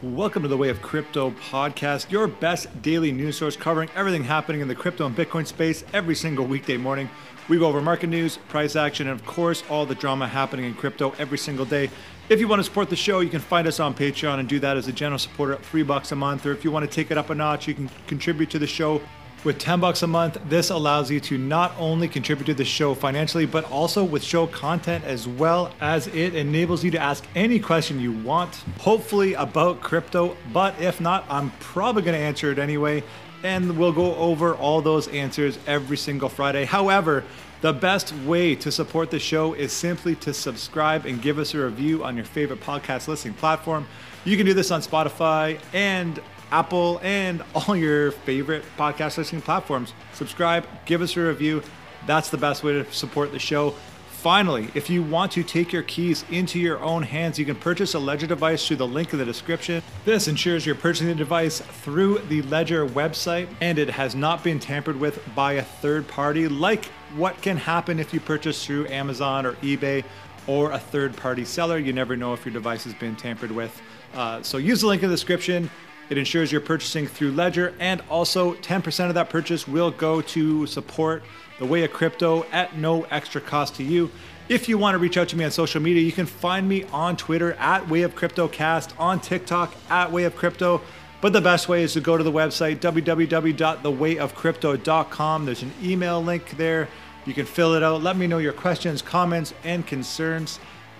[0.00, 4.60] Welcome to the Way of Crypto podcast, your best daily news source covering everything happening
[4.60, 7.10] in the crypto and Bitcoin space every single weekday morning.
[7.48, 10.74] We go over market news, price action, and of course, all the drama happening in
[10.74, 11.90] crypto every single day.
[12.28, 14.60] If you want to support the show, you can find us on Patreon and do
[14.60, 16.46] that as a general supporter at three bucks a month.
[16.46, 18.68] Or if you want to take it up a notch, you can contribute to the
[18.68, 19.00] show
[19.44, 22.94] with 10 bucks a month, this allows you to not only contribute to the show
[22.94, 27.60] financially, but also with show content as well as it enables you to ask any
[27.60, 30.36] question you want, hopefully about crypto.
[30.52, 33.04] But if not, I'm probably going to answer it anyway.
[33.44, 36.64] And we'll go over all those answers every single Friday.
[36.64, 37.22] However,
[37.60, 41.64] the best way to support the show is simply to subscribe and give us a
[41.64, 43.86] review on your favorite podcast listening platform.
[44.24, 46.20] You can do this on Spotify and
[46.50, 49.92] Apple, and all your favorite podcast listening platforms.
[50.12, 51.62] Subscribe, give us a review.
[52.06, 53.74] That's the best way to support the show.
[54.18, 57.94] Finally, if you want to take your keys into your own hands, you can purchase
[57.94, 59.80] a Ledger device through the link in the description.
[60.04, 64.58] This ensures you're purchasing the device through the Ledger website and it has not been
[64.58, 69.46] tampered with by a third party, like what can happen if you purchase through Amazon
[69.46, 70.02] or eBay
[70.48, 71.78] or a third party seller.
[71.78, 73.80] You never know if your device has been tampered with.
[74.14, 75.70] Uh, so use the link in the description.
[76.10, 80.66] It ensures you're purchasing through Ledger, and also 10% of that purchase will go to
[80.66, 81.22] support
[81.58, 84.10] the way of crypto at no extra cost to you.
[84.48, 86.84] If you want to reach out to me on social media, you can find me
[86.84, 90.80] on Twitter at Way of CryptoCast, on TikTok at Way of Crypto.
[91.20, 95.44] But the best way is to go to the website www.thewayofcrypto.com.
[95.44, 96.88] There's an email link there.
[97.26, 98.02] You can fill it out.
[98.02, 100.58] Let me know your questions, comments, and concerns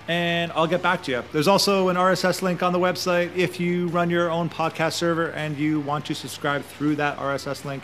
[0.09, 1.25] and I'll get back to you.
[1.33, 5.31] There's also an RSS link on the website if you run your own podcast server
[5.33, 7.83] and you want to subscribe through that RSS link.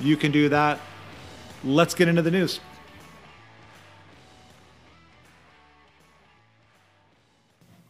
[0.00, 0.80] You can do that.
[1.62, 2.58] Let's get into the news.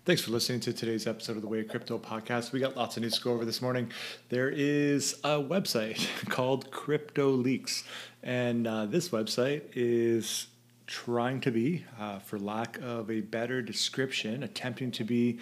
[0.04, 2.52] Thanks for listening to today's episode of the Way of Crypto podcast.
[2.52, 3.92] We got lots of news to go over this morning.
[4.28, 7.84] There is a website called Crypto Leaks,
[8.22, 10.48] and uh, this website is
[10.90, 15.38] trying to be, uh, for lack of a better description, attempting to be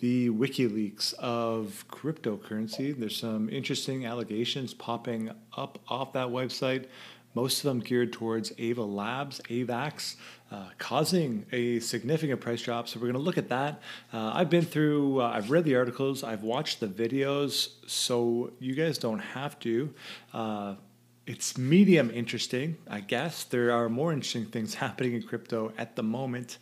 [0.00, 2.98] the WikiLeaks of cryptocurrency.
[2.98, 6.86] There's some interesting allegations popping up off that website.
[7.34, 10.16] Most of them geared towards Ava Labs, AVAX,
[10.50, 12.88] uh, causing a significant price drop.
[12.88, 13.82] So we're going to look at that.
[14.14, 18.74] Uh, I've been through, uh, I've read the articles, I've watched the videos, so you
[18.74, 19.92] guys don't have to.
[21.26, 23.42] It's medium interesting, I guess.
[23.42, 26.58] There are more interesting things happening in crypto at the moment.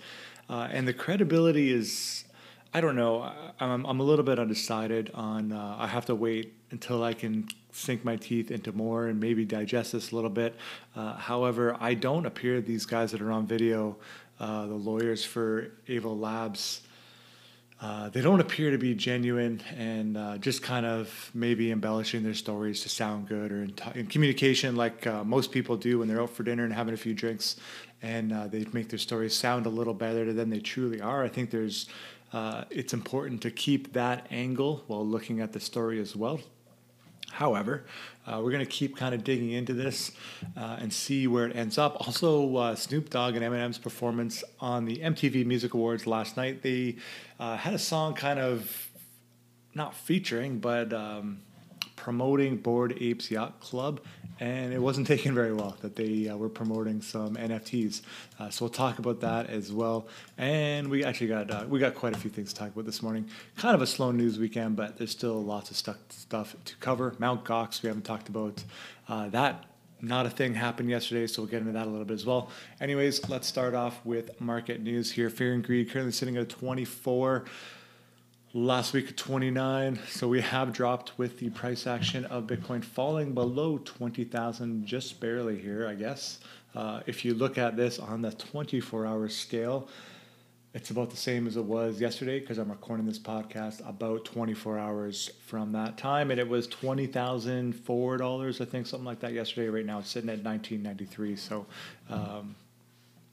[0.48, 2.24] Uh, and the credibility is,
[2.72, 3.30] I don't know,
[3.60, 7.46] I'm, I'm a little bit undecided on, uh, I have to wait until I can
[7.72, 10.56] sink my teeth into more and maybe digest this a little bit.
[10.96, 13.96] Uh, however, I don't appear these guys that are on video,
[14.40, 16.80] uh, the lawyers for Ava Labs,
[17.84, 22.32] uh, they don't appear to be genuine and uh, just kind of maybe embellishing their
[22.32, 26.08] stories to sound good or in, t- in communication like uh, most people do when
[26.08, 27.56] they're out for dinner and having a few drinks
[28.00, 31.24] and uh, they make their stories sound a little better than they truly are.
[31.24, 31.86] I think there's
[32.32, 36.40] uh, it's important to keep that angle while looking at the story as well.
[37.34, 37.84] However,
[38.26, 40.12] uh, we're going to keep kind of digging into this
[40.56, 41.96] uh, and see where it ends up.
[42.06, 46.62] Also, uh, Snoop Dogg and Eminem's performance on the MTV Music Awards last night.
[46.62, 46.96] They
[47.40, 48.88] uh, had a song kind of
[49.74, 51.40] not featuring, but um,
[51.96, 54.00] promoting Bored Apes Yacht Club,
[54.40, 58.02] and it wasn't taken very well that they uh, were promoting some NFTs.
[58.38, 60.08] Uh, so we'll talk about that as well.
[60.38, 63.02] And we actually got uh, we got quite a few things to talk about this
[63.02, 63.28] morning.
[63.56, 67.14] Kind of a slow news weekend, but there's still lots of stuff stuff to cover.
[67.18, 68.62] Mount Gox we haven't talked about
[69.08, 69.64] uh, that.
[70.00, 72.50] Not a thing happened yesterday, so we'll get into that a little bit as well.
[72.78, 75.30] Anyways, let's start off with market news here.
[75.30, 77.46] Fear and greed currently sitting at 24
[78.56, 83.78] last week 29 so we have dropped with the price action of bitcoin falling below
[83.78, 86.38] 20000 just barely here i guess.
[86.72, 89.88] Uh, if you look at this on the 24 hour scale
[90.72, 94.78] it's about the same as it was yesterday because i'm recording this podcast about 24
[94.78, 99.68] hours from that time and it was $20004 i think something like that yesterday.
[99.68, 101.66] Right now it's sitting at 1993 so
[102.08, 102.54] um,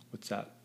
[0.09, 0.55] what's that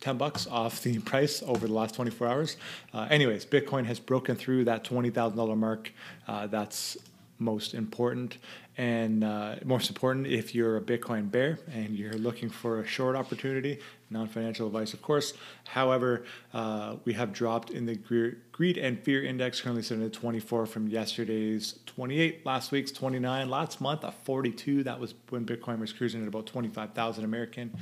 [0.00, 2.56] 10 bucks off the price over the last 24 hours.
[2.92, 5.92] Uh, anyways, Bitcoin has broken through that $20,000 mark.
[6.26, 6.96] Uh, that's
[7.38, 8.38] most important.
[8.78, 13.16] And uh, most important, if you're a Bitcoin bear and you're looking for a short
[13.16, 13.78] opportunity,
[14.10, 15.32] non financial advice, of course.
[15.64, 17.96] However, uh, we have dropped in the
[18.52, 23.80] greed and fear index, currently sitting at 24 from yesterday's 28, last week's 29, last
[23.80, 24.82] month a 42.
[24.82, 27.74] That was when Bitcoin was cruising at about 25,000 American.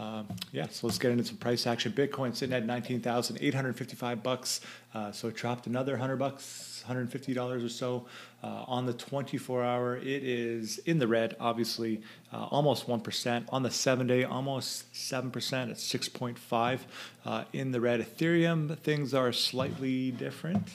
[0.00, 1.92] Um, yeah, so let's get into some price action.
[1.92, 4.62] Bitcoin sitting at 19,855 bucks.
[4.94, 8.06] Uh, so it dropped another 100 bucks, $150 or so.
[8.42, 12.00] Uh, on the 24 hour, it is in the red, obviously,
[12.32, 13.44] uh, almost 1%.
[13.50, 16.78] On the seven day, almost 7% at 6.5
[17.26, 18.00] uh, in the red.
[18.00, 20.66] Ethereum, things are slightly different.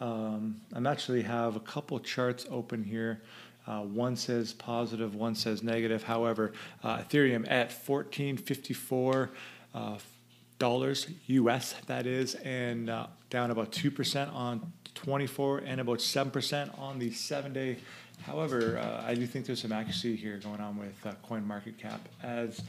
[0.00, 3.20] Um, I'm actually have a couple charts open here.
[3.66, 6.02] Uh, one says positive, one says negative.
[6.02, 9.30] However, uh, Ethereum at 1454
[9.74, 9.98] uh,
[10.58, 16.98] dollars US, that is, and uh, down about 2% on 24 and about 7% on
[16.98, 17.78] the seven day.
[18.22, 21.78] However, uh, I do think there's some accuracy here going on with uh, coin market
[21.78, 22.62] cap as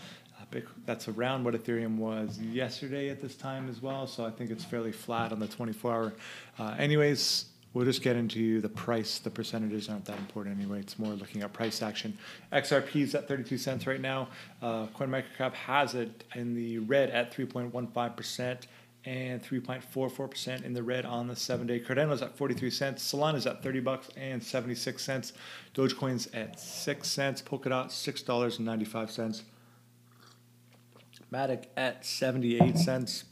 [0.86, 4.08] that's around what Ethereum was yesterday at this time as well.
[4.08, 6.14] So I think it's fairly flat on the 24 hour.
[6.60, 9.20] Uh, anyways, we'll just get into the price.
[9.20, 10.80] The percentages aren't that important anyway.
[10.80, 12.18] It's more looking at price action.
[12.52, 14.30] XRP is at 32 cents right now.
[14.62, 18.58] Uh, CoinMarketCap has it in the red at 3.15%
[19.06, 21.80] and 3.44% in the red on the seven day.
[21.80, 23.12] Cardano's at 43 cents.
[23.12, 25.34] Solana's at 30 bucks and 76 cents.
[25.74, 27.42] Dogecoin's at 6 cents.
[27.42, 29.44] Polkadot, $6.95.
[31.32, 33.26] Matic at 78 cents.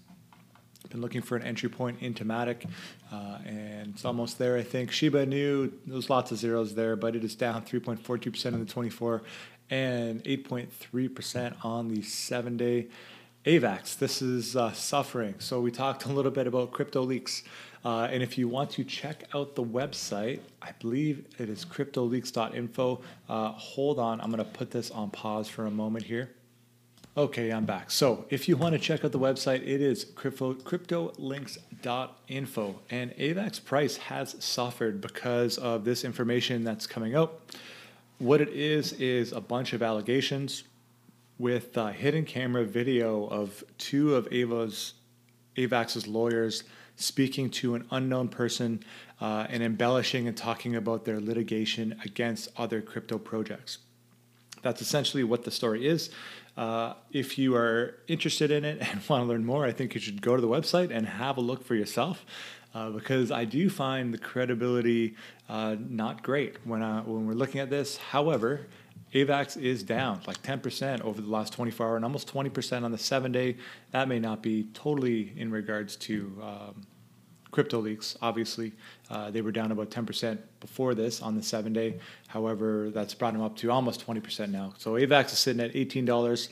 [0.91, 2.65] Been looking for an entry point into Matic,
[3.13, 4.91] uh, and it's almost there, I think.
[4.91, 9.23] Shiba Inu, there's lots of zeros there, but it is down 3.42% in the 24
[9.69, 12.88] and 8.3% on the seven day.
[13.45, 15.35] AVAX, this is uh, suffering.
[15.39, 17.43] So we talked a little bit about crypto leaks.
[17.83, 23.01] Uh, and if you want to check out the website, I believe it is cryptoleaks.info.
[23.29, 26.31] Uh, hold on, I'm going to put this on pause for a moment here.
[27.18, 27.92] Okay, I'm back.
[27.92, 32.80] So if you want to check out the website, it is crypto, cryptoleaks.info.
[32.90, 37.42] And AVAX price has suffered because of this information that's coming out.
[38.19, 40.63] What it is, is a bunch of allegations
[41.38, 44.94] with hidden camera video of two of Ava's,
[45.58, 46.63] AVAX's lawyers
[46.96, 48.86] speaking to an unknown person
[49.19, 53.80] uh, and embellishing and talking about their litigation against other crypto projects.
[54.62, 56.10] That's essentially what the story is.
[56.57, 60.01] Uh, if you are interested in it and want to learn more, I think you
[60.01, 62.25] should go to the website and have a look for yourself.
[62.74, 65.15] Uh, because I do find the credibility
[65.50, 67.98] uh, not great when uh, when we're looking at this.
[67.98, 68.68] However,
[69.13, 72.98] AVAX is down like 10% over the last 24 hour and almost 20% on the
[72.98, 73.57] seven day.
[73.92, 76.88] That may not be totally in regards to um,
[77.51, 78.71] crypto leaks, obviously.
[79.09, 82.00] Uh, they were down about 10% before this on the seven day.
[82.27, 84.74] However, that's brought them up to almost 20% now.
[84.77, 86.50] So AVAX is sitting at $18.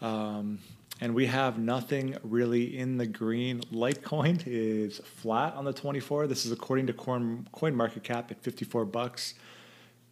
[0.00, 0.58] Um,
[1.02, 3.60] and we have nothing really in the green.
[3.72, 6.26] Litecoin is flat on the 24.
[6.26, 9.34] This is according to Coin, Market Cap at 54 bucks.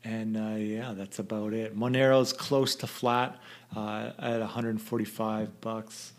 [0.05, 1.77] And uh, yeah, that's about it.
[1.77, 3.39] Monero's close to flat
[3.77, 6.13] uh, at 145 bucks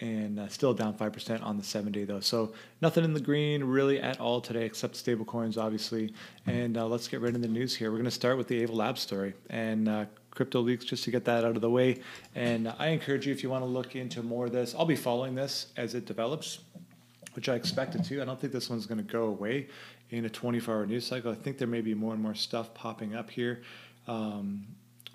[0.00, 2.20] and uh, still down 5% on the seven day though.
[2.20, 2.52] So
[2.82, 6.12] nothing in the green really at all today except stable coins, obviously.
[6.46, 7.90] And uh, let's get right into the news here.
[7.90, 11.10] We're going to start with the Ava Lab story and uh, crypto leaks just to
[11.10, 12.00] get that out of the way.
[12.34, 14.96] And I encourage you, if you want to look into more of this, I'll be
[14.96, 16.58] following this as it develops,
[17.34, 18.20] which I expect it to.
[18.20, 19.68] I don't think this one's going to go away
[20.10, 21.30] in a 24 hour news cycle.
[21.30, 23.62] I think there may be more and more stuff popping up here.
[24.06, 24.66] Um,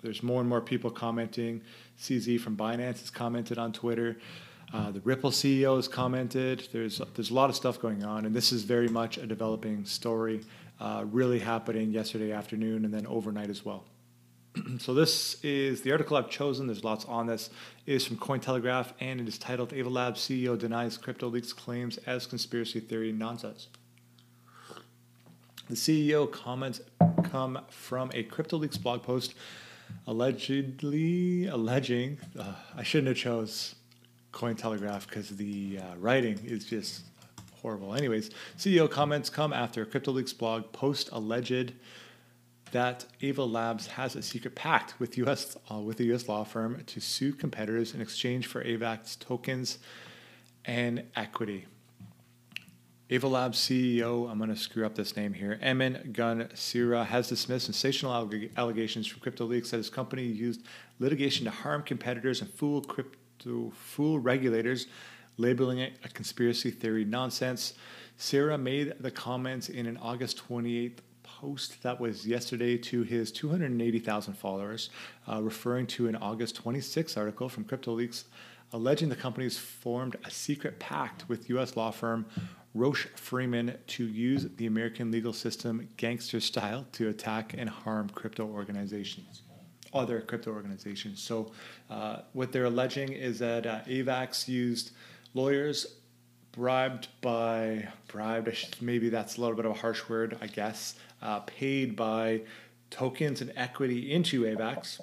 [0.02, 1.60] there's more and more people commenting.
[1.98, 4.16] CZ from Binance has commented on Twitter.
[4.72, 6.68] Uh, the Ripple CEO has commented.
[6.72, 9.84] There's there's a lot of stuff going on, and this is very much a developing
[9.84, 10.42] story,
[10.78, 13.84] uh, really happening yesterday afternoon and then overnight as well.
[14.78, 16.68] so this is the article I've chosen.
[16.68, 17.50] There's lots on this.
[17.86, 21.98] It is from Cointelegraph, and it is titled "Ava Labs CEO denies crypto leaks claims
[22.06, 23.66] as conspiracy theory nonsense."
[25.68, 26.80] The CEO comments
[27.24, 29.34] come from a CryptoLeaks blog post
[30.06, 33.74] allegedly alleging uh, I shouldn't have chose
[34.32, 37.02] Cointelegraph because the uh, writing is just
[37.60, 37.94] horrible.
[37.94, 41.72] Anyways, CEO comments come after CryptoLeaks blog post alleged
[42.72, 46.82] that Ava Labs has a secret pact with US uh, with a US law firm
[46.86, 49.78] to sue competitors in exchange for AVAX tokens
[50.64, 51.66] and equity.
[53.12, 57.28] Ava Labs CEO, I'm going to screw up this name here, Emin Gün Sirer, has
[57.28, 60.64] dismissed sensational alleg- allegations from CryptoLeaks that his company used
[61.00, 64.86] litigation to harm competitors and fool crypto to fool regulators,
[65.36, 67.74] labeling it a conspiracy theory nonsense.
[68.16, 74.34] Sirer made the comments in an August 28th post that was yesterday to his 280,000
[74.34, 74.90] followers,
[75.28, 78.24] uh, referring to an August 26th article from CryptoLeaks
[78.72, 81.76] alleging the companies formed a secret pact with U.S.
[81.76, 82.26] law firm
[82.74, 88.46] Roche Freedman to use the American legal system gangster style to attack and harm crypto
[88.46, 89.42] organizations.
[89.92, 91.20] Other crypto organizations.
[91.20, 91.52] So,
[91.88, 94.92] uh, what they're alleging is that uh, AVAX used
[95.34, 95.86] lawyers
[96.52, 98.76] bribed by bribed.
[98.80, 100.94] Maybe that's a little bit of a harsh word, I guess.
[101.22, 102.42] Uh, paid by
[102.90, 105.00] tokens and equity into AVAX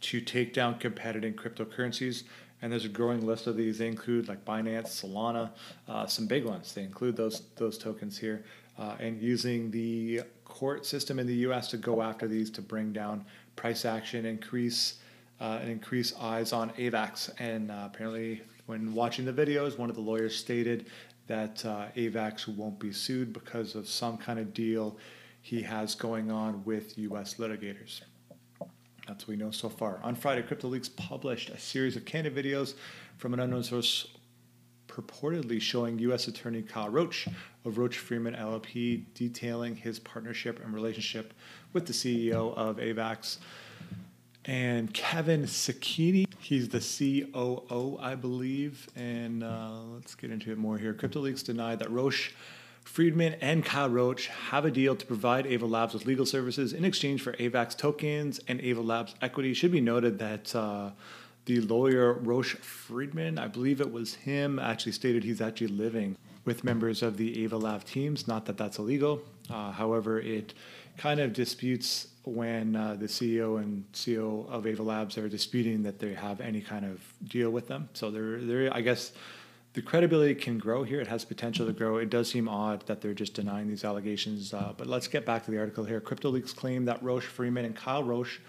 [0.00, 2.24] to take down competitive cryptocurrencies.
[2.62, 3.78] And there's a growing list of these.
[3.78, 5.50] They include like Binance, Solana,
[5.88, 6.72] uh, some big ones.
[6.72, 8.44] They include those those tokens here,
[8.78, 11.68] uh, and using the court system in the U.S.
[11.70, 14.94] to go after these to bring down price action, increase
[15.40, 17.30] uh, and increase eyes on AVAX.
[17.38, 20.86] And uh, apparently, when watching the videos, one of the lawyers stated
[21.26, 24.96] that uh, AVAX won't be sued because of some kind of deal
[25.42, 27.34] he has going on with U.S.
[27.34, 28.00] litigators.
[29.06, 30.00] That's what we know so far.
[30.02, 32.74] On Friday, CryptoLeaks published a series of candid videos
[33.18, 34.08] from an unknown source
[34.94, 36.28] purportedly showing U.S.
[36.28, 37.26] Attorney Kyle Roche
[37.64, 41.34] of Roche Freedman LLP detailing his partnership and relationship
[41.72, 43.38] with the CEO of AVAX
[44.44, 46.26] and Kevin Sekniqi.
[46.38, 48.88] He's the COO, I believe.
[48.94, 50.94] And uh, let's get into it more here.
[50.94, 52.32] CryptoLeaks denied that Roche,
[52.84, 56.84] Freedman, and Kyle Roach have a deal to provide Ava Labs with legal services in
[56.84, 59.54] exchange for AVAX tokens and Ava Labs equity.
[59.54, 60.54] Should be noted that.
[60.54, 60.90] Uh,
[61.46, 66.64] the lawyer Roche Freedman, I believe it was him, actually stated he's actually living with
[66.64, 68.26] members of the Ava Lab teams.
[68.26, 69.22] Not that that's illegal.
[69.50, 70.54] Uh, however, it
[70.96, 75.98] kind of disputes when uh, the CEO and CEO of Ava Labs are disputing that
[75.98, 77.88] they have any kind of deal with them.
[77.92, 79.12] So they're, they're I guess
[79.74, 81.00] the credibility can grow here.
[81.00, 81.96] It has potential to grow.
[81.98, 84.54] It does seem odd that they're just denying these allegations.
[84.54, 86.00] Uh, but let's get back to the article here.
[86.00, 88.40] CryptoLeaks claim that Roche Freedman and Kyle Roche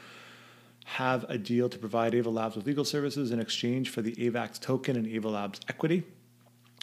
[0.86, 4.60] have a deal to provide Ava Labs with legal services in exchange for the AVAX
[4.60, 6.04] token and Ava Labs equity.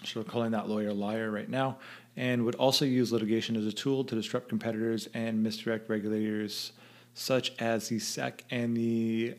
[0.04, 1.78] So we're calling that lawyer liar right now,
[2.16, 6.72] and would also use litigation as a tool to disrupt competitors and misdirect regulators
[7.14, 9.36] such as the SEC and the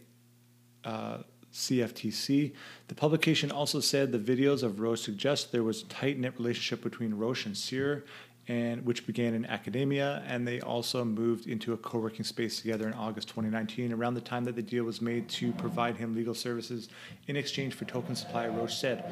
[0.86, 1.17] uh,
[1.51, 2.53] CFTC.
[2.88, 6.82] The publication also said the videos of Roche suggest there was a tight knit relationship
[6.82, 8.05] between Roche and Sirer,
[8.48, 12.94] and which began in academia, and they also moved into a co-working space together in
[12.94, 16.90] August 2019, around the time that the deal was made to provide him legal services
[17.28, 18.48] in exchange for token supply.
[18.48, 19.04] Roche said.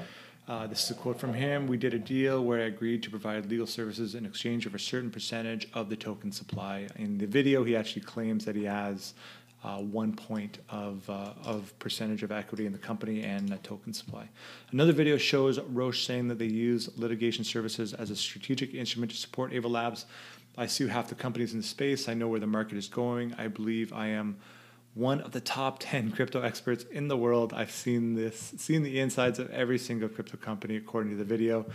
[0.47, 1.67] Uh, this is a quote from him.
[1.67, 4.79] We did a deal where I agreed to provide legal services in exchange of a
[4.79, 6.87] certain percentage of the token supply.
[6.95, 9.13] In the video, he actually claims that he has
[9.63, 14.27] uh, one point of, uh, of percentage of equity in the company and token supply.
[14.71, 19.17] Another video shows Roche saying that they use litigation services as a strategic instrument to
[19.17, 20.05] support Ava Labs.
[20.57, 22.09] I sue half the companies in the space.
[22.09, 23.33] I know where the market is going.
[23.37, 24.37] I believe I am
[24.93, 27.53] one of the top 10 crypto experts in the world.
[27.53, 31.65] I've seen this, seen the insides of every single crypto company according to the video.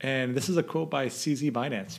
[0.00, 1.98] And this is a quote by CZ Binance.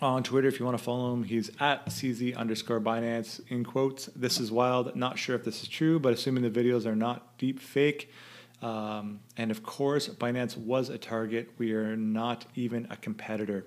[0.00, 4.06] On Twitter, if you want to follow him, he's at CZ underscore Binance in quotes.
[4.14, 4.94] This is wild.
[4.94, 8.08] Not sure if this is true, but assuming the videos are not deep fake.
[8.62, 11.50] Um, and of course, Binance was a target.
[11.58, 13.66] We are not even a competitor.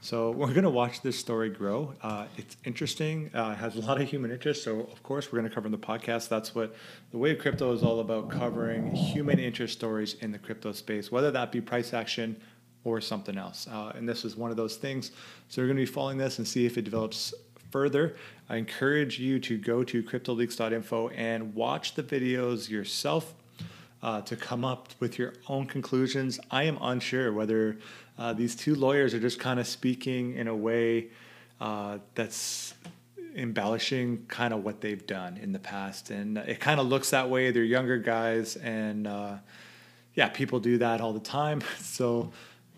[0.00, 1.94] So we're going to watch this story grow.
[2.00, 3.32] Uh, it's interesting.
[3.34, 4.62] Uh, it has a lot of human interest.
[4.62, 6.28] So of course we're going to cover in the podcast.
[6.28, 6.76] That's what
[7.10, 11.10] the way of crypto is all about: covering human interest stories in the crypto space,
[11.10, 12.36] whether that be price action
[12.86, 13.66] or something else.
[13.66, 15.10] Uh, and this is one of those things.
[15.48, 17.34] So we're going to be following this and see if it develops
[17.70, 18.16] further.
[18.48, 23.34] I encourage you to go to cryptoleaks.info and watch the videos yourself.
[24.02, 26.38] Uh, to come up with your own conclusions.
[26.50, 27.78] I am unsure whether
[28.18, 31.08] uh, these two lawyers are just kind of speaking in a way
[31.60, 32.74] uh, that's
[33.34, 36.10] embellishing kind of what they've done in the past.
[36.10, 37.50] And it kind of looks that way.
[37.50, 39.36] They're younger guys, and uh,
[40.14, 41.62] yeah, people do that all the time.
[41.78, 42.32] So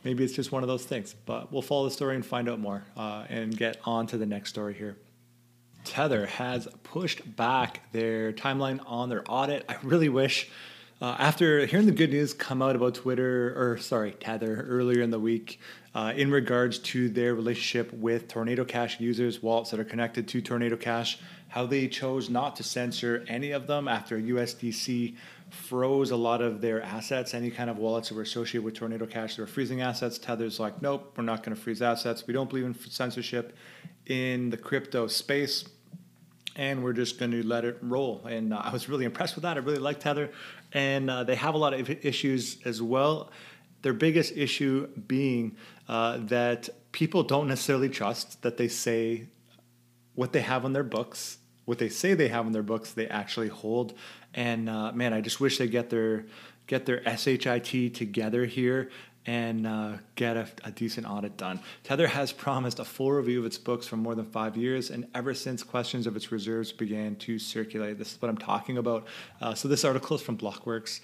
[0.05, 1.15] maybe it's just one of those things.
[1.27, 4.27] But we'll follow the story and find out more uh, and get on to the
[4.27, 4.97] next story here.
[5.85, 9.65] Tether has pushed back their timeline on their audit.
[9.69, 10.51] I really wish
[11.01, 15.11] uh, after hearing the good news come out about Twitter, or sorry, Tether earlier in
[15.11, 15.61] the week,
[15.95, 20.41] uh, in regards to their relationship with Tornado Cash users, wallets that are connected to
[20.41, 25.15] Tornado Cash, how they chose not to censor any of them after USDC
[25.51, 29.07] froze a lot of their assets, any kind of wallets that were associated with Tornado
[29.07, 30.19] Cash they were freezing assets.
[30.19, 32.27] Tether's like, nope, we're not going to freeze assets.
[32.27, 33.57] We don't believe in censorship
[34.07, 35.65] in the crypto space
[36.59, 38.27] and we're just going to let it roll.
[38.27, 39.57] And uh, I was really impressed with that.
[39.57, 40.31] I really like Tether,
[40.73, 43.31] and uh, they have a lot of issues as well.
[43.83, 45.57] Their biggest issue being
[45.89, 49.29] uh, that people don't necessarily trust that they say
[50.17, 51.38] what they have on their books,
[51.69, 53.93] what they say they have in their books, they actually hold.
[54.33, 56.25] And uh, man, I just wish they get their
[56.67, 58.89] get their shit together here
[59.27, 61.61] and uh, get a, a, decent audit done.
[61.85, 65.07] Tether has promised a full review of its books for more than five years, and
[65.15, 67.99] ever since questions of its reserves began to circulate.
[67.99, 69.07] This is what I'm talking about.
[69.43, 71.01] Uh, so, this article is from Blockworks.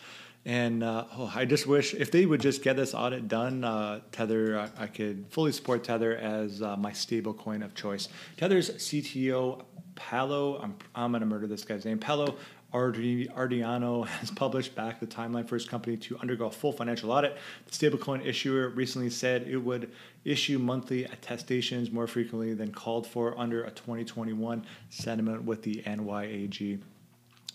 [0.46, 4.00] And uh, oh, I just wish if they would just get this audit done, uh,
[4.12, 8.08] Tether, I, I, could fully support Tether as uh, my stable coin of choice.
[8.36, 9.64] Tether's CTO,
[9.94, 12.36] Paolo, I'm, I'm going to murder this guy's name, Paolo
[12.74, 17.36] Ardoino has published back the timeline for his company to undergo a full financial audit.
[17.66, 19.92] The stablecoin issuer recently said it would
[20.24, 26.80] issue monthly attestations more frequently than called for under a 2021 settlement with the NYAG.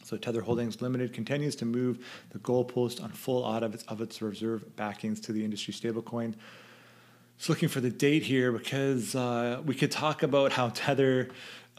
[0.03, 4.01] So Tether Holdings Limited continues to move the goalpost on full audit of its, of
[4.01, 6.33] its reserve backings to the industry stablecoin.
[7.37, 11.29] Just looking for the date here because uh, we could talk about how Tether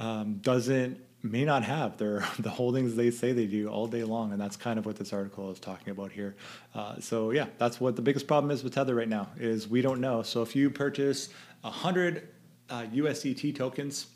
[0.01, 4.33] um, doesn't may not have their the holdings they say they do all day long,
[4.33, 6.35] and that's kind of what this article is talking about here.
[6.75, 9.83] Uh, so yeah, that's what the biggest problem is with Tether right now is we
[9.83, 10.23] don't know.
[10.23, 11.29] So if you purchase
[11.63, 12.29] hundred
[12.71, 14.07] uh, USDT tokens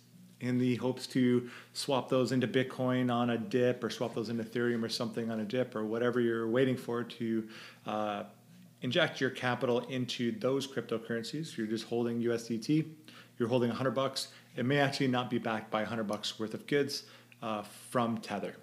[0.41, 4.43] in the hopes to swap those into Bitcoin on a dip or swap those into
[4.45, 7.49] Ethereum or something on a dip or whatever you're waiting for to
[7.87, 8.25] uh,
[8.83, 11.57] inject your capital into those cryptocurrencies.
[11.57, 12.87] You're just holding USDT.
[13.39, 16.67] You're holding 100 bucks it may actually not be backed by 100 bucks worth of
[16.67, 17.05] goods
[17.43, 18.57] uh, from Tether.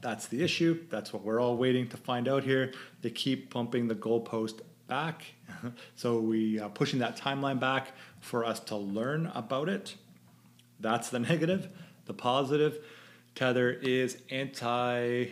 [0.00, 0.84] That's the issue.
[0.90, 2.72] That's what we're all waiting to find out here.
[3.02, 5.24] They keep pumping the goalpost back.
[5.96, 9.94] so we are uh, pushing that timeline back for us to learn about it.
[10.80, 11.68] That's the negative.
[12.06, 12.84] The positive,
[13.34, 15.26] Tether is anti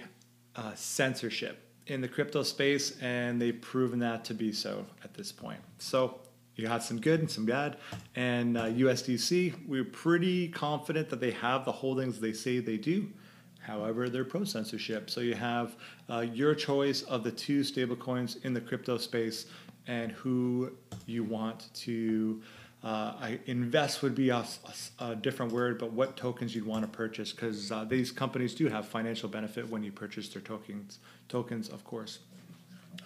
[0.55, 5.33] uh, censorship in the crypto space, and they've proven that to be so at this
[5.33, 5.61] point.
[5.79, 6.21] So
[6.59, 7.77] you got some good and some bad.
[8.17, 13.09] And uh, USDC, we're pretty confident that they have the holdings they say they do.
[13.61, 15.09] However, they're pro censorship.
[15.09, 15.77] So you have
[16.11, 19.47] uh, your choice of the two stablecoins in the crypto space
[19.87, 20.73] and who
[21.07, 22.43] you want to
[22.83, 24.45] uh, invest would be a,
[25.01, 28.55] a, a, different word, but what tokens you'd want to purchase because uh, these companies
[28.55, 30.99] do have financial benefit when you purchase their tokens.
[31.29, 32.21] Tokens, of course.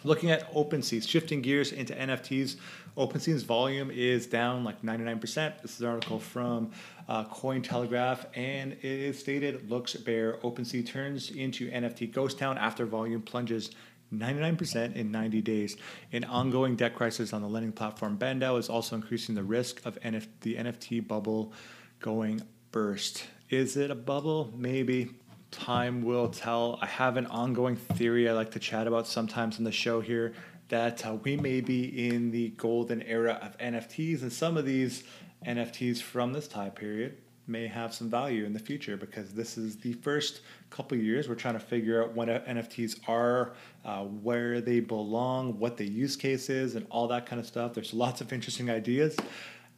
[0.05, 2.57] Looking at OpenSea, shifting gears into NFTs,
[2.97, 5.63] OpenSea's volume is down like 99%.
[5.63, 6.73] This is an article from
[7.09, 10.39] uh, Cointelegraph, and it is stated looks bare.
[10.39, 13.71] OpenSea turns into NFT ghost town after volume plunges
[14.13, 15.77] 99% in 90 days.
[16.13, 19.99] An ongoing debt crisis on the lending platform BendDAO is also increasing the risk of
[20.01, 21.53] NF- the NFT bubble
[22.01, 23.25] going burst.
[23.49, 24.53] Is it a bubble?
[24.57, 25.11] Maybe
[25.53, 26.79] time will tell.
[26.83, 30.35] I have an ongoing theory I like to chat about sometimes on the show here
[30.69, 35.05] that uh, we may be in the golden era of NFTs, and some of these
[35.47, 39.77] NFTs from this time period may have some value in the future because this is
[39.77, 43.53] the first couple years we're trying to figure out what NFTs are,
[43.85, 47.75] uh, where they belong, what the use case is, and all that kind of stuff.
[47.75, 49.17] There's lots of interesting ideas.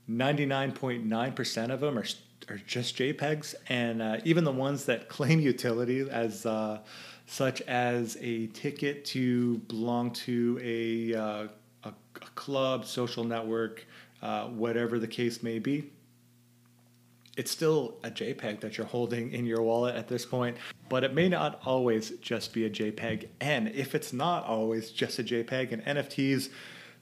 [0.08, 2.04] 99.9% of them are
[2.48, 6.80] are just JPEGs, and uh, even the ones that claim utility as uh,
[7.26, 11.48] such as a ticket to belong to a, uh,
[11.84, 11.92] a, a,
[12.34, 13.86] club, social network,
[14.22, 15.90] uh, whatever the case may be.
[17.36, 20.56] It's still a JPEG that you're holding in your wallet at this point,
[20.88, 23.28] but it may not always just be a JPEG.
[23.40, 26.50] And if it's not always just a JPEG, and NFTs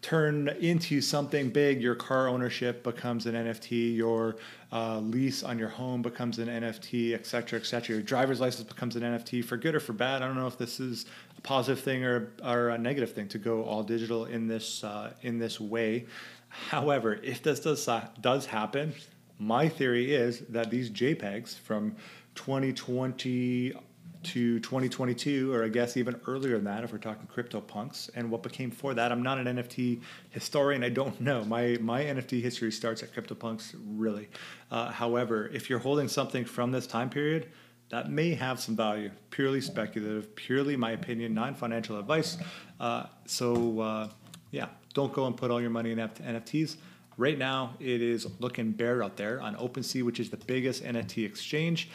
[0.03, 1.81] turn into something big.
[1.81, 3.97] Your car ownership becomes an NFT.
[3.97, 4.37] Your
[4.73, 7.97] uh, lease on your home becomes an NFT, et cetera, et cetera.
[7.97, 10.21] Your driver's license becomes an NFT for good or for bad.
[10.21, 11.07] I don't know if this is
[11.39, 15.13] a positive thing or, or a negative thing to go all digital in this uh,
[15.23, 16.07] in this way.
[16.49, 17.89] However, if this does
[18.21, 18.95] does happen,
[19.39, 21.95] my theory is that these JPEGs from
[22.35, 23.73] 2020
[24.25, 28.43] to 2022, or I guess even earlier than that, if we're talking CryptoPunks, and what
[28.43, 29.13] became for that.
[29.13, 30.85] I'm not an NFT historian.
[30.85, 31.45] I don't know.
[31.45, 34.29] My my NFT history starts at CryptoPunks, really.
[34.71, 37.49] Uh, however, if you're holding something from this time period,
[37.91, 39.11] that may have some value.
[39.31, 42.39] Purely speculative, purely my opinion, non-financial advice.
[42.81, 44.09] Uh, so uh,
[44.51, 46.77] yeah, don't go and put all your money in NFTs.
[47.19, 51.27] Right now, it is looking bare out there on OpenSea, which is the biggest NFT
[51.27, 51.91] exchange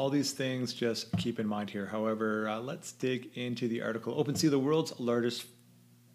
[0.00, 1.84] all these things just keep in mind here.
[1.84, 4.14] However, uh, let's dig into the article.
[4.14, 5.44] OpenSea, the world's largest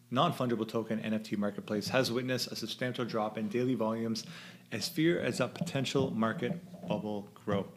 [0.10, 4.26] non fungible token NFT marketplace, has witnessed a substantial drop in daily volumes
[4.72, 6.54] as fear as a potential market
[6.88, 7.68] bubble grow.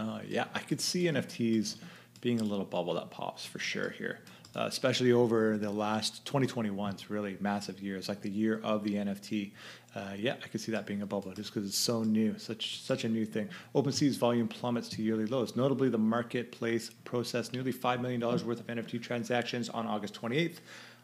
[0.00, 1.76] Uh, yeah, I could see NFTs
[2.20, 4.18] being a little bubble that pops for sure here
[4.56, 6.92] uh, especially over the last 2021.
[6.92, 7.96] It's really massive year.
[7.96, 9.52] It's like the year of the NFT.
[9.94, 12.80] Uh, yeah, I could see that being a bubble just because it's so new, such
[12.80, 13.48] such a new thing.
[13.74, 15.56] OpenSea's volume plummets to yearly lows.
[15.56, 20.58] Notably, the marketplace processed nearly five million dollars worth of NFT transactions on August 28th,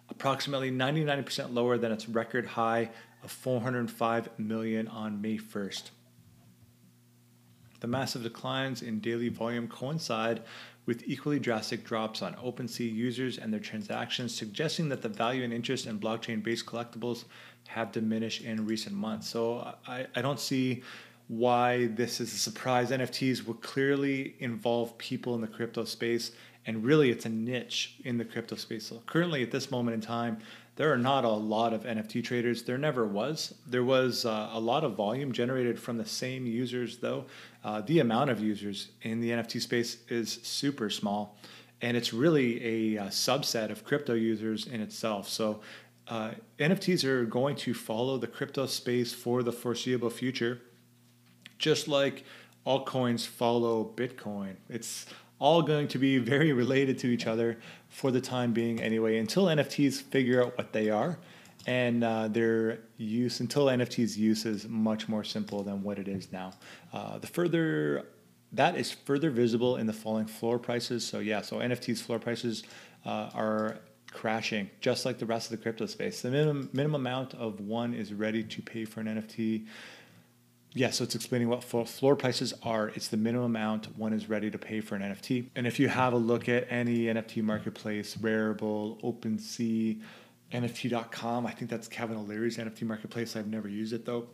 [0.08, 2.90] approximately 99% lower than its record high
[3.22, 5.90] of 405 million on May 1st.
[7.80, 10.42] The massive declines in daily volume coincide
[10.86, 15.52] with equally drastic drops on OpenSea users and their transactions, suggesting that the value and
[15.52, 17.24] interest in blockchain based collectibles
[17.68, 19.28] have diminished in recent months.
[19.28, 20.82] So I, I don't see
[21.28, 22.90] why this is a surprise.
[22.90, 26.32] NFTs will clearly involve people in the crypto space,
[26.66, 28.86] and really it's a niche in the crypto space.
[28.86, 30.38] So currently, at this moment in time,
[30.80, 32.62] there are not a lot of NFT traders.
[32.62, 33.52] There never was.
[33.66, 37.26] There was uh, a lot of volume generated from the same users, though.
[37.62, 41.36] Uh, the amount of users in the NFT space is super small,
[41.82, 45.28] and it's really a, a subset of crypto users in itself.
[45.28, 45.60] So,
[46.08, 50.62] uh, NFTs are going to follow the crypto space for the foreseeable future,
[51.58, 52.24] just like
[52.66, 54.54] altcoins follow Bitcoin.
[54.70, 55.04] It's
[55.40, 59.46] all going to be very related to each other for the time being, anyway, until
[59.46, 61.18] NFTs figure out what they are
[61.66, 66.32] and uh, their use until NFT's use is much more simple than what it is
[66.32, 66.52] now.
[66.92, 68.06] Uh, the further
[68.52, 71.06] that is further visible in the falling floor prices.
[71.06, 72.64] So yeah, so NFT's floor prices
[73.04, 73.78] uh, are
[74.10, 76.22] crashing just like the rest of the crypto space.
[76.22, 79.66] The minimum minimum amount of one is ready to pay for an NFT
[80.72, 82.88] yeah, so it's explaining what floor prices are.
[82.88, 85.46] It's the minimum amount one is ready to pay for an NFT.
[85.56, 90.00] And if you have a look at any NFT marketplace, Rarible, OpenSea,
[90.52, 93.34] NFT.com, I think that's Kevin O'Leary's NFT marketplace.
[93.34, 94.28] I've never used it though.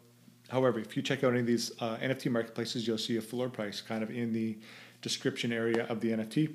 [0.49, 3.49] However, if you check out any of these uh, NFT marketplaces, you'll see a floor
[3.49, 4.59] price kind of in the
[5.01, 6.55] description area of the NFT.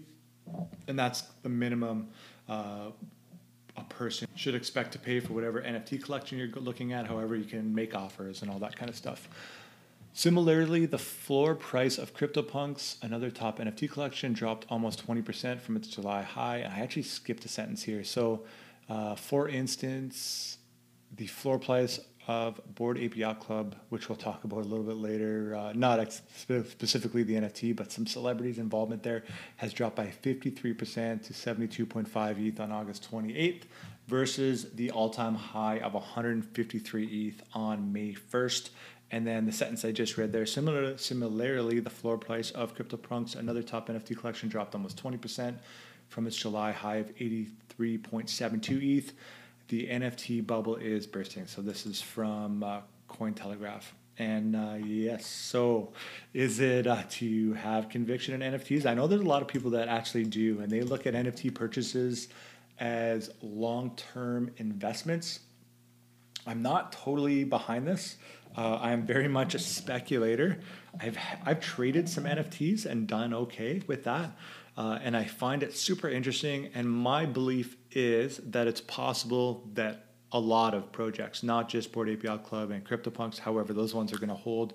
[0.88, 2.10] And that's the minimum
[2.48, 2.92] uh,
[3.78, 7.08] a person should expect to pay for whatever NFT collection you're looking at.
[7.08, 9.28] However, you can make offers and all that kind of stuff.
[10.14, 15.88] Similarly, the floor price of CryptoPunks, another top NFT collection, dropped almost 20% from its
[15.88, 16.58] July high.
[16.58, 18.04] I actually skipped a sentence here.
[18.04, 18.44] So,
[18.90, 20.58] uh, for instance,
[21.16, 24.98] the floor price of Bored Ape Yacht Club, which we'll talk about a little bit
[24.98, 29.24] later, uh, not ex- specifically the NFT, but some celebrities' involvement there,
[29.58, 33.64] has dropped by 53% to 72.5 ETH on August 28th
[34.08, 38.70] versus the all time high of 153 ETH on May 1st.
[39.12, 43.36] And then the sentence I just read there, similar, similarly, the floor price of CryptoPunks,
[43.36, 45.56] another top NFT collection, dropped almost 20%
[46.08, 49.14] from its July high of 83.72 ETH.
[49.68, 51.46] The NFT bubble is bursting.
[51.46, 53.84] So this is from uh, Cointelegraph.
[54.18, 55.94] And uh, yes, so
[56.34, 58.86] is it uh, to have conviction in NFTs?
[58.86, 61.54] I know there's a lot of people that actually do, and they look at NFT
[61.54, 62.28] purchases
[62.80, 65.40] as long term investments.
[66.46, 68.18] I'm not totally behind this.
[68.58, 70.60] Uh, I am very much a speculator.
[71.00, 74.32] I've I've traded some NFTs and done okay with that,
[74.78, 76.70] uh, and I find it super interesting.
[76.74, 82.24] And my belief is that it's possible that a lot of projects, not just Ape
[82.24, 84.74] Yacht Club and CryptoPunks, however, those ones are going to hold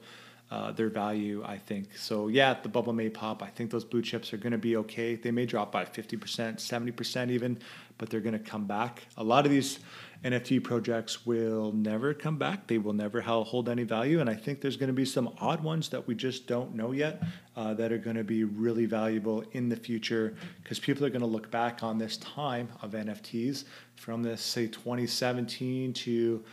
[0.50, 1.96] uh, their value, I think.
[1.96, 3.42] So, yeah, the bubble may pop.
[3.42, 5.16] I think those blue chips are going to be okay.
[5.16, 7.58] They may drop by 50%, 70% even,
[7.98, 9.06] but they're going to come back.
[9.16, 9.80] A lot of these
[10.24, 12.66] NFT projects will never come back.
[12.66, 14.20] They will never hold any value.
[14.20, 16.92] And I think there's going to be some odd ones that we just don't know
[16.92, 17.22] yet
[17.56, 21.20] uh, that are going to be really valuable in the future because people are going
[21.20, 23.64] to look back on this time of NFTs
[23.96, 26.44] from this, say, 2017 to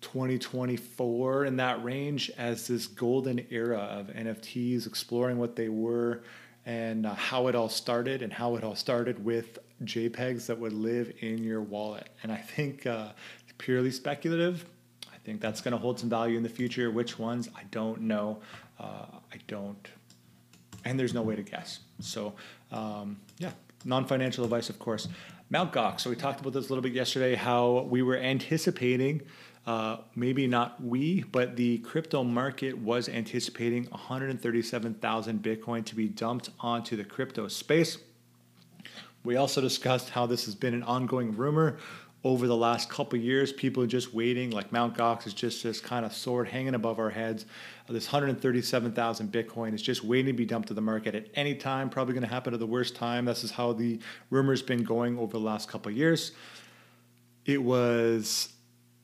[0.00, 6.22] 2024 in that range as this golden era of NFTs, exploring what they were
[6.66, 10.72] and uh, how it all started, and how it all started with JPEGs that would
[10.72, 12.08] live in your wallet.
[12.22, 13.08] And I think uh,
[13.58, 14.64] purely speculative.
[15.12, 16.90] I think that's going to hold some value in the future.
[16.90, 17.48] Which ones?
[17.54, 18.40] I don't know.
[18.78, 19.88] Uh, I don't,
[20.84, 21.80] and there's no way to guess.
[22.00, 22.34] So,
[22.72, 23.52] um, yeah,
[23.84, 25.08] non financial advice, of course.
[25.50, 26.00] Mount Gox.
[26.00, 27.34] So we talked about this a little bit yesterday.
[27.34, 29.22] How we were anticipating
[29.66, 36.50] uh, maybe not we, but the crypto market was anticipating 137,000 Bitcoin to be dumped
[36.60, 37.98] onto the crypto space.
[39.24, 41.78] We also discussed how this has been an ongoing rumor
[42.22, 43.52] over the last couple years.
[43.52, 46.98] People are just waiting, like Mount Gox is just this kind of sword hanging above
[46.98, 47.46] our heads.
[47.88, 51.90] This 137,000 Bitcoin is just waiting to be dumped to the market at any time,
[51.90, 53.24] probably going to happen at the worst time.
[53.24, 56.32] This is how the rumor's been going over the last couple years.
[57.46, 58.52] It was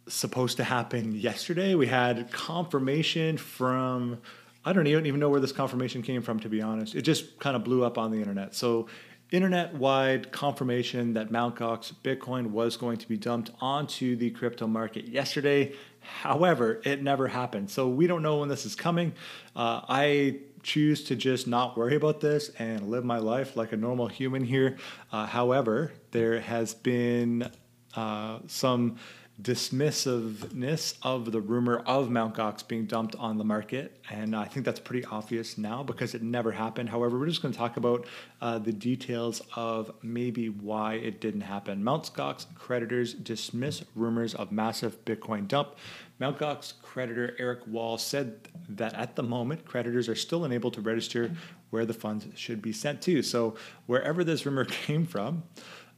[0.09, 1.75] supposed to happen yesterday.
[1.75, 4.19] We had confirmation from
[4.65, 6.95] I don't even know where this confirmation came from to be honest.
[6.95, 8.55] It just kind of blew up on the internet.
[8.55, 8.89] So
[9.31, 11.57] internet-wide confirmation that Mt.
[11.57, 15.73] Gox Bitcoin was going to be dumped onto the crypto market yesterday.
[16.01, 17.71] However, it never happened.
[17.71, 19.13] So we don't know when this is coming.
[19.55, 23.77] Uh, I choose to just not worry about this and live my life like a
[23.77, 24.77] normal human here.
[25.13, 27.51] Uh, however, there has been
[27.95, 28.97] uh, some
[29.41, 32.35] dismissiveness of the rumor of Mt.
[32.35, 34.01] Gox being dumped on the market.
[34.11, 36.89] And I think that's pretty obvious now because it never happened.
[36.89, 38.07] However, we're just going to talk about
[38.41, 41.85] uh, the details of maybe why it didn't happen.
[41.85, 42.13] Mt.
[42.15, 45.77] Gox creditors dismiss rumors of massive Bitcoin dump.
[46.19, 46.39] Mt.
[46.39, 51.31] Gox creditor Eric Wall said that at the moment, creditors are still unable to register
[51.71, 53.23] where the funds should be sent to.
[53.23, 55.43] So, wherever this rumor came from,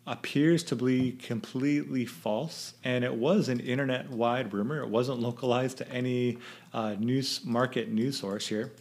[0.09, 4.83] appears to be completely false, and it was an internet-wide rumor.
[4.83, 6.38] It wasn't localized to any
[6.73, 8.73] uh, news market news source here.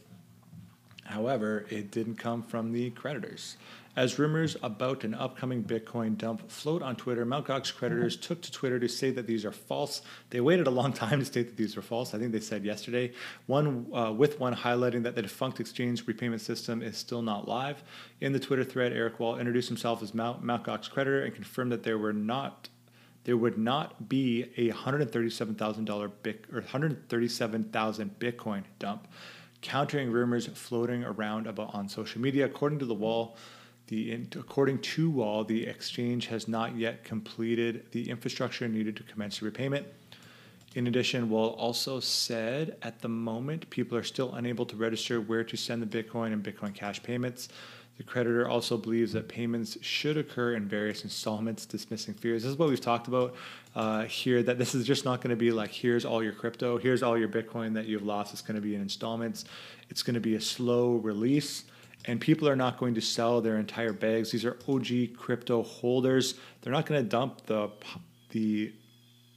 [1.04, 3.58] However, it didn't come from the creditors.
[3.98, 7.48] As rumors about an upcoming Bitcoin dump float on Twitter, Mt.
[7.48, 10.04] Gox creditors took to Twitter to say that these are false.
[10.30, 12.14] They waited a long time to state that these were false.
[12.14, 13.14] I think they said yesterday.
[13.48, 17.82] One uh, with one highlighting that the defunct exchange repayment system is still not live.
[18.22, 20.44] In the Twitter thread, Eric Wall introduced himself as Mt.
[20.64, 22.70] Gox creditor and confirmed that there were not
[23.24, 29.08] there would not be a $137,000 Bit or 137,000 Bitcoin dump,
[29.62, 32.46] countering rumors floating around about on social media.
[32.46, 33.36] According to the wall,
[33.88, 39.42] the, according to Wall, the exchange has not yet completed the infrastructure needed to commence
[39.42, 39.88] repayment.
[40.76, 45.44] In addition, Wall also said at the moment people are still unable to register where
[45.44, 47.50] to send the Bitcoin and Bitcoin Cash payments.
[47.98, 52.44] The creditor also believes that payments should occur in various installments, dismissing fears.
[52.44, 53.34] This is what we've talked about
[53.76, 56.78] uh, here that this is just not going to be like, here's all your crypto,
[56.78, 58.34] here's all your Bitcoin that you've lost.
[58.34, 59.46] It's going to be in installments.
[59.90, 61.64] It's going to be a slow release
[62.08, 64.32] and people are not going to sell their entire bags.
[64.32, 66.36] These are OG crypto holders.
[66.62, 67.70] They're not going to dump the
[68.32, 68.74] the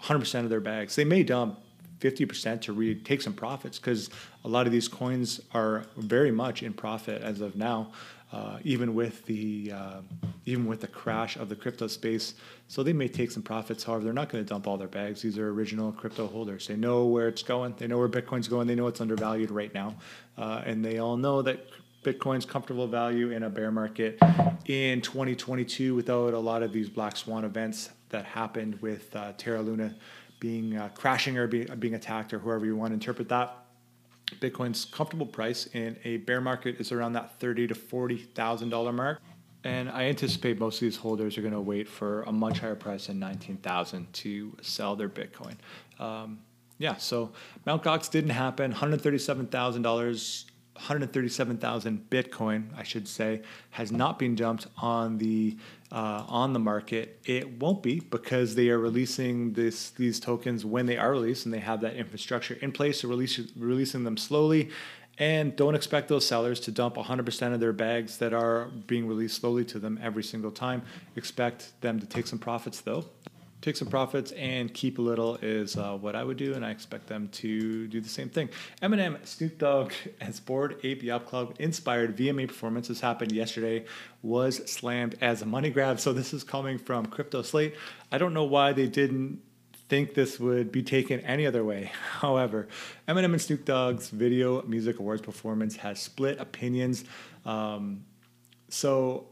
[0.01, 0.97] 100% of their bags.
[0.97, 1.61] They may dump
[2.01, 4.09] 50% to re- take some profits because
[4.45, 7.93] a lot of these coins are very much in profit as of now,
[8.33, 10.01] uh, even with the uh,
[10.47, 12.35] even with the crash of the crypto space.
[12.69, 13.85] So they may take some profits.
[13.85, 15.23] However, they're not going to dump all their bags.
[15.23, 16.67] These are original crypto holders.
[16.67, 17.75] They know where it's going.
[17.77, 18.67] They know where Bitcoin's going.
[18.67, 19.97] They know it's undervalued right now,
[20.39, 21.67] uh, and they all know that
[22.03, 24.19] Bitcoin's comfortable value in a bear market
[24.67, 29.61] in 2022 without a lot of these black swan events that happened with uh, Terra
[29.61, 29.95] Luna
[30.41, 33.57] being uh, crashing or be, being attacked or whoever you want to interpret that.
[34.41, 38.93] Bitcoin's comfortable price in a bear market is around that thirty to forty thousand dollar
[38.93, 39.21] mark,
[39.65, 42.77] and I anticipate most of these holders are going to wait for a much higher
[42.77, 45.57] price than nineteen thousand to sell their Bitcoin.
[45.99, 46.39] Um,
[46.79, 47.33] yeah, so
[47.67, 47.83] Mt.
[47.83, 48.71] Gox didn't happen.
[48.71, 50.47] One hundred thirty-seven thousand dollars
[50.81, 55.59] 137,000 Bitcoin, I should say, has not been dumped on the
[55.93, 57.21] uh, on the market.
[57.27, 61.53] It won't be because they are releasing this these tokens when they are released, and
[61.53, 63.01] they have that infrastructure in place.
[63.01, 64.71] So release, releasing them slowly,
[65.19, 69.39] and don't expect those sellers to dump 100% of their bags that are being released
[69.39, 70.81] slowly to them every single time.
[71.15, 73.05] Expect them to take some profits though
[73.61, 76.71] take some profits and keep a little is uh, what I would do, and I
[76.71, 78.49] expect them to do the same thing.
[78.83, 82.89] Eminem, Snoop Dogg, and Bored Ape Yacht Club inspired VMA performance.
[82.89, 83.85] This happened yesterday.
[84.23, 86.01] Was slammed as a money grab.
[86.01, 87.75] So this is coming from Crypto Slate.
[88.13, 89.41] I don't know why they didn't
[89.89, 91.91] think this would be taken any other way.
[92.21, 92.69] However,
[93.09, 97.05] Eminem and Snoop Dogg's Video Music Awards performance has split opinions.
[97.45, 98.05] Um,
[98.69, 99.29] so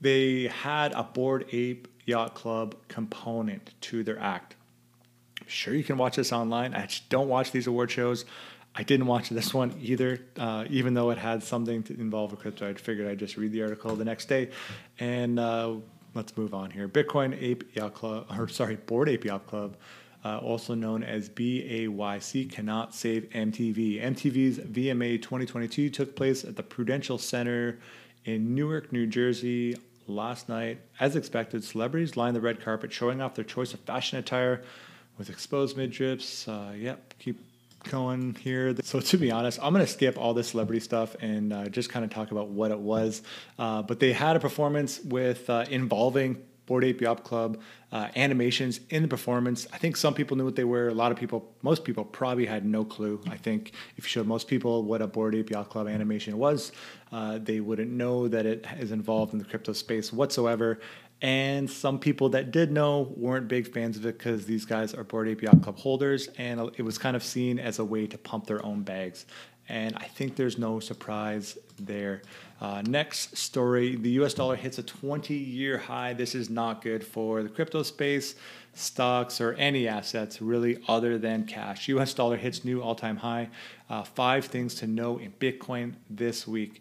[0.00, 4.54] they had a Bored Ape Yacht Club component to their act.
[5.46, 6.74] Sure, you can watch this online.
[6.74, 8.24] I just don't watch these award shows.
[8.74, 12.36] I didn't watch this one either, uh, even though it had something to involve a
[12.36, 12.68] crypto.
[12.68, 14.50] I figured I'd just read the article the next day.
[14.98, 15.76] And uh,
[16.14, 16.88] let's move on here.
[16.88, 19.76] Bitcoin Ape Yacht Club, or sorry, Bored Ape Yacht Club,
[20.24, 24.02] uh, also known as BAYC, cannot save MTV.
[24.02, 27.78] MTV's VMA 2022 took place at the Prudential Center
[28.24, 29.76] in Newark, New Jersey
[30.08, 30.80] last night.
[31.00, 34.62] As expected, celebrities lined the red carpet, showing off their choice of fashion attire
[35.18, 36.48] with exposed midriffs.
[36.48, 37.38] Uh, yep, keep
[37.90, 38.74] going here.
[38.84, 42.04] So to be honest, I'm gonna skip all this celebrity stuff and uh, just kind
[42.04, 43.22] of talk about what it was.
[43.58, 47.60] Uh, but they had a performance with uh, involving Bored Ape Yacht Club
[47.92, 49.66] uh, animations in the performance.
[49.72, 50.88] I think some people knew what they were.
[50.88, 53.20] A lot of people, most people probably had no clue.
[53.28, 56.72] I think if you showed most people what a Bored Ape Club animation was,
[57.12, 60.80] uh, they wouldn't know that it is involved in the crypto space whatsoever.
[61.22, 65.04] And some people that did know weren't big fans of it because these guys are
[65.04, 68.46] Bored Ape Club holders, and it was kind of seen as a way to pump
[68.46, 69.24] their own bags.
[69.68, 72.22] And I think there's no surprise there.
[72.60, 76.12] Uh, next story the US dollar hits a 20 year high.
[76.12, 78.34] This is not good for the crypto space,
[78.72, 81.88] stocks, or any assets really other than cash.
[81.88, 83.50] US dollar hits new all time high.
[83.90, 86.80] Uh, five things to know in Bitcoin this week.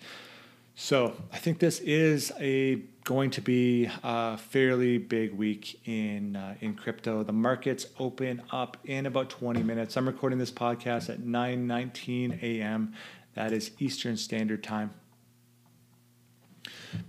[0.78, 6.56] So I think this is a going to be a fairly big week in uh,
[6.60, 7.24] in crypto.
[7.24, 9.96] The markets open up in about 20 minutes.
[9.96, 12.94] I'm recording this podcast at 9:19 a.m.
[13.36, 14.92] That is Eastern Standard Time.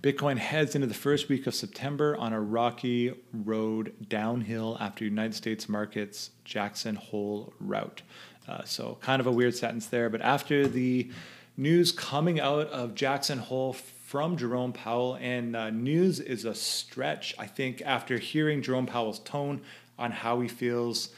[0.02, 5.34] Bitcoin heads into the first week of September on a rocky road downhill after United
[5.34, 8.02] States markets Jackson Hole route.
[8.48, 11.10] Uh, so, kind of a weird sentence there, but after the
[11.56, 17.34] news coming out of Jackson Hole from Jerome Powell, and uh, news is a stretch,
[17.38, 19.62] I think, after hearing Jerome Powell's tone
[19.98, 21.10] on how he feels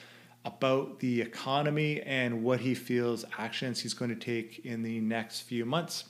[0.45, 5.41] about the economy and what he feels actions he's going to take in the next
[5.41, 6.05] few months.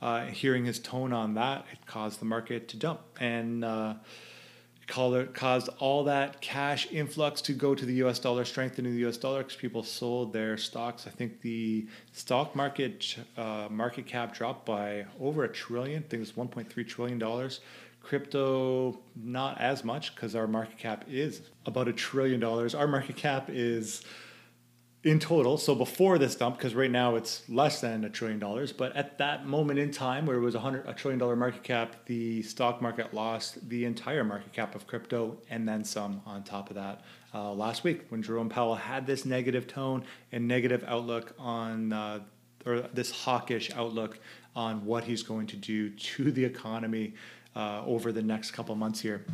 [0.00, 3.94] Uh, hearing his tone on that, it caused the market to dump and uh,
[4.86, 8.18] caused all that cash influx to go to the U.S.
[8.18, 9.16] dollar, strengthening the U.S.
[9.16, 11.06] dollar because people sold their stocks.
[11.06, 16.04] I think the stock market uh, market cap dropped by over a trillion.
[16.04, 17.60] I think it's 1.3 trillion dollars.
[18.02, 22.74] Crypto, not as much because our market cap is about a trillion dollars.
[22.74, 24.02] Our market cap is
[25.08, 25.56] in total.
[25.56, 29.16] So before this dump, because right now it's less than a trillion dollars, but at
[29.18, 32.42] that moment in time where it was a hundred a trillion dollar market cap, the
[32.42, 36.76] stock market lost the entire market cap of crypto and then some on top of
[36.76, 37.02] that.
[37.34, 42.20] Uh, last week, when Jerome Powell had this negative tone and negative outlook on, uh,
[42.66, 44.18] or this hawkish outlook
[44.54, 47.14] on what he's going to do to the economy
[47.56, 49.24] uh, over the next couple months here.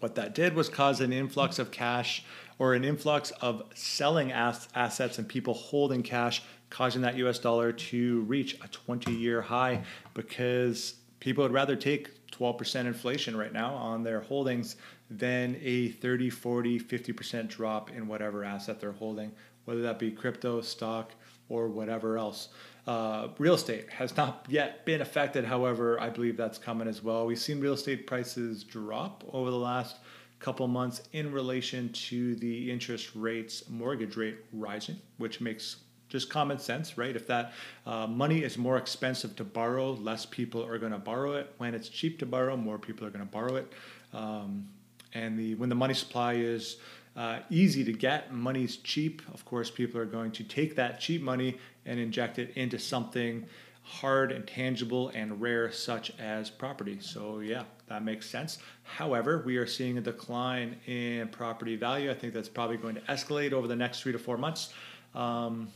[0.00, 2.24] What that did was cause an influx of cash
[2.58, 7.72] or an influx of selling ass- assets and people holding cash, causing that US dollar
[7.72, 9.82] to reach a 20 year high
[10.14, 14.76] because people would rather take 12% inflation right now on their holdings
[15.10, 19.32] than a 30, 40, 50% drop in whatever asset they're holding,
[19.64, 21.12] whether that be crypto, stock,
[21.48, 22.48] or whatever else.
[22.86, 25.44] Uh, real estate has not yet been affected.
[25.44, 27.26] However, I believe that's coming as well.
[27.26, 29.96] We've seen real estate prices drop over the last
[30.38, 35.76] couple months in relation to the interest rates, mortgage rate rising, which makes
[36.08, 37.16] just common sense, right?
[37.16, 37.52] If that
[37.84, 41.52] uh, money is more expensive to borrow, less people are going to borrow it.
[41.58, 43.72] When it's cheap to borrow, more people are going to borrow it.
[44.12, 44.68] Um,
[45.14, 46.76] and the when the money supply is
[47.16, 49.22] uh, easy to get, money's cheap.
[49.32, 53.46] Of course, people are going to take that cheap money and inject it into something
[53.82, 56.98] hard and tangible and rare, such as property.
[57.00, 58.58] So, yeah, that makes sense.
[58.82, 62.10] However, we are seeing a decline in property value.
[62.10, 64.72] I think that's probably going to escalate over the next three to four months.
[65.14, 65.68] Um,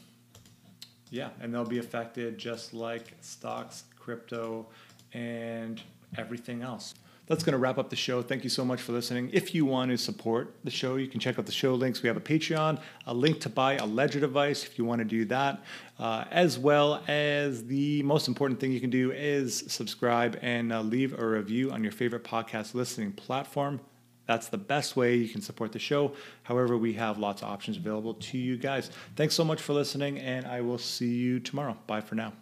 [1.10, 4.66] yeah, and they'll be affected just like stocks, crypto,
[5.12, 5.80] and
[6.16, 6.94] everything else
[7.30, 8.22] that's going to wrap up the show.
[8.22, 9.30] Thank you so much for listening.
[9.32, 12.02] If you want to support the show, you can check out the show links.
[12.02, 15.04] We have a Patreon, a link to buy a Ledger device if you want to
[15.04, 15.62] do that,
[16.00, 20.80] uh, as well as the most important thing you can do is subscribe and uh,
[20.80, 23.80] leave a review on your favorite podcast listening platform.
[24.26, 26.14] That's the best way you can support the show.
[26.42, 28.90] However, we have lots of options available to you guys.
[29.14, 31.76] Thanks so much for listening, and I will see you tomorrow.
[31.86, 32.32] Bye for now.